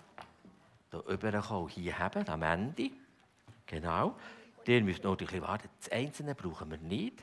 [0.90, 2.90] hier rüberkommen, hier haben, am Ende.
[3.66, 4.16] Genau.
[4.66, 5.68] Der müsst noch ein bisschen warten.
[5.80, 7.22] Das Einzelne brauchen wir nicht.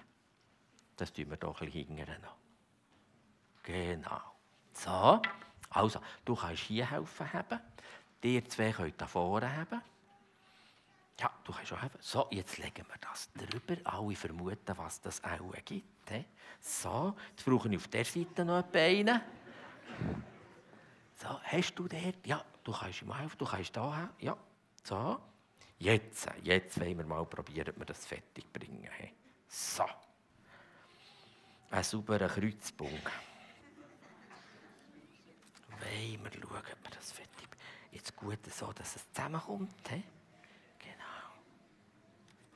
[0.96, 2.36] Das tun wir doch ein bisschen hinten noch.
[3.64, 4.22] Genau.
[4.74, 5.22] So.
[5.70, 7.60] Also, du kannst hier helfen haben.
[8.24, 9.82] Die zwei könnt da vorne haben.
[11.20, 11.98] Ja, du kannst auch haben.
[12.00, 13.80] So, jetzt legen wir das drüber.
[13.90, 16.12] Alle vermuten, was das auch gibt.
[16.60, 19.22] So, jetzt brauche ich auf der Seite noch einen.
[21.22, 22.14] So, hast du der?
[22.26, 23.38] Ja, du kannst ihm helfen.
[23.38, 24.10] Du kannst da haben.
[24.20, 24.36] Ja,
[24.84, 25.20] so.
[25.78, 28.90] Jetzt, jetzt wollen wir mal probieren, ob wir das fertig bringen.
[29.48, 29.86] So.
[31.72, 33.12] Ein sauberer Kreuzpunkt.
[37.02, 37.50] das fertig.
[37.92, 39.90] Jetzt gut so, dass es zusammenkommt.
[39.90, 40.04] He?
[40.80, 41.28] Genau.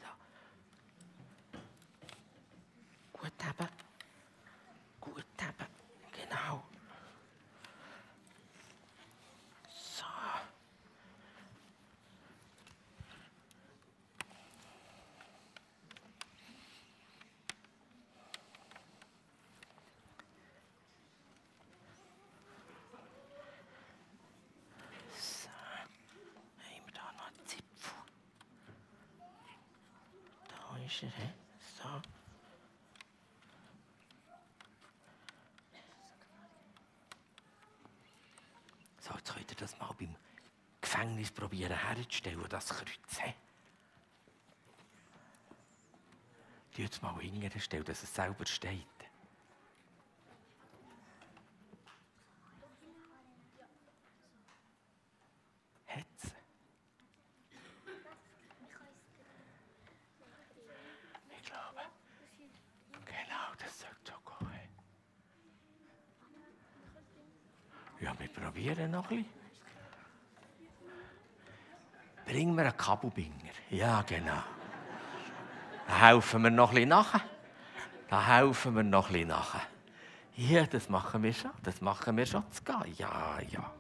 [0.01, 1.59] So.
[3.13, 3.69] Gut haben.
[5.01, 5.67] Gut haben.
[6.11, 6.63] Genau.
[9.67, 10.05] So.
[25.17, 25.49] So.
[26.59, 27.93] Haben wir da noch einen Zipfel?
[31.01, 31.07] He?
[31.77, 32.01] So.
[39.01, 40.15] So, jetzt könnt ihr das mal beim
[40.81, 43.19] Gefängnis probieren herzustellen, das Kreuz.
[43.19, 43.33] he?
[46.75, 48.85] Die jetzt mal hinterher dass es selber steht.
[55.87, 56.33] Hat's?
[61.29, 61.81] Ich glaube.
[63.05, 64.69] Genau, das sollte schon gehen.
[68.01, 69.45] Ja, wir probieren noch ein bisschen.
[72.25, 73.51] Bring mir einen Kabelbinger.
[73.71, 74.43] Ja, genau.
[75.87, 77.21] Da helfen wir noch ein bisschen nachher.
[78.09, 79.61] Da helfen wir noch ein bisschen nachher.
[80.35, 81.49] Ja, das machen wir schon.
[81.63, 82.43] Das machen wir schon.
[82.97, 83.71] Ja, ja.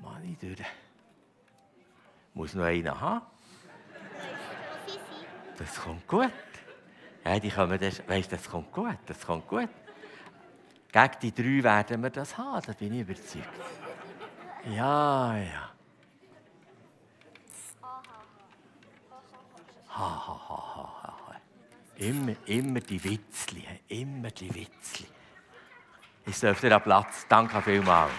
[0.00, 0.68] Mann, ich durch.
[2.34, 3.33] Muss noch einen haben.
[5.58, 6.30] Das kommt gut.
[7.24, 9.68] Ja, die kommen das, weißt, das kommt gut, das kommt gut.
[10.92, 13.48] Gegen die drei werden wir das haben, da bin ich überzeugt.
[14.66, 15.70] Ja, ja.
[19.88, 21.14] Ha, ha, ha, ha, ha.
[21.96, 25.06] Immer, immer die Witzli, immer die Witzli.
[26.26, 27.26] Ich dürfte an Platz.
[27.28, 28.10] Danke vielmals.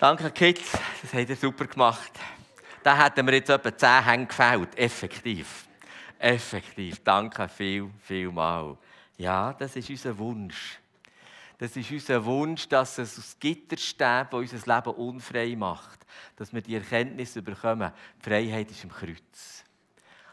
[0.00, 0.72] Danke, Kids.
[1.02, 2.12] Das habt ihr super gemacht.
[2.82, 4.78] Da hätten wir jetzt etwa 10 Hänge gefällt.
[4.78, 5.66] Effektiv.
[6.18, 7.04] Effektiv.
[7.04, 8.78] Danke viel, viel mal.
[9.18, 10.78] Ja, das ist unser Wunsch.
[11.58, 16.62] Das ist unser Wunsch, dass es aus Gitterstäben, das unser Leben unfrei macht, dass wir
[16.62, 19.64] die Erkenntnis bekommen, die Freiheit ist im Kreuz.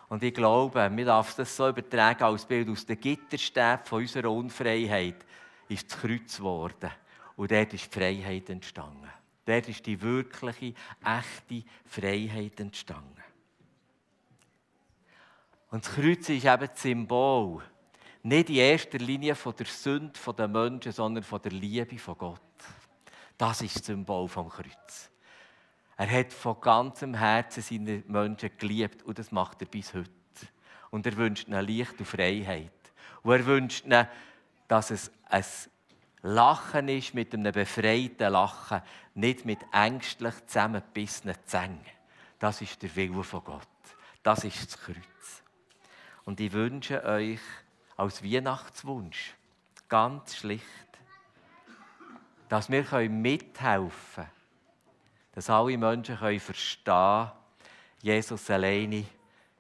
[0.08, 5.26] Und ich glaube, wir dürfen das so übertragen als Bild aus den Gitterstäben unserer Unfreiheit
[5.68, 6.90] ist das Kreuz geworden.
[7.36, 9.12] Und dort ist die Freiheit entstanden.
[9.48, 10.74] Dort ist die wirkliche,
[11.06, 13.24] echte Freiheit entstanden.
[15.72, 17.64] Und das Kreuz ist eben das Symbol,
[18.24, 22.42] nicht in erster Linie von der Sünde der Menschen, sondern von der Liebe von Gott.
[23.38, 25.10] Das ist das Symbol vom Kreuz.
[25.96, 30.12] Er hat von ganzem Herzen seine Menschen geliebt und das macht er bis heute.
[30.90, 32.72] Und er wünscht ihnen Licht und Freiheit.
[33.24, 34.08] Und er wünscht ihnen,
[34.68, 35.46] dass es ein
[36.22, 38.82] Lachen ist mit einem befreiten Lachen,
[39.14, 41.86] nicht mit ängstlich zusammengebissenen Zängen.
[42.40, 43.68] Das ist der Wille von Gott.
[44.24, 45.44] Das ist das Kreuz.
[46.26, 47.40] Und ich wünsche euch
[47.96, 49.34] als Weihnachtswunsch,
[49.88, 50.66] ganz schlicht,
[52.50, 54.30] dass wir mithelfen können,
[55.34, 57.32] dass alle Menschen verstehen können,
[58.02, 59.06] Jesus alleine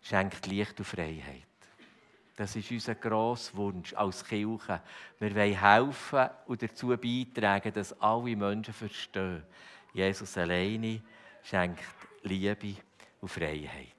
[0.02, 1.47] schenkt Licht und Freiheit.
[2.38, 4.80] Das ist unser grosser Wunsch als Kirche.
[5.18, 9.42] Wir wollen helfen und dazu beitragen, dass alle Menschen verstehen,
[9.92, 11.02] Jesus alleine
[11.42, 11.82] schenkt
[12.22, 12.76] Liebe
[13.22, 13.97] und Freiheit.